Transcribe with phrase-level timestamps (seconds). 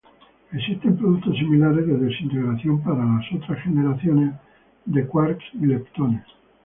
[0.51, 4.33] Existen productos similares de desintegración para las otras generaciones
[4.85, 6.23] de quarks y leptones.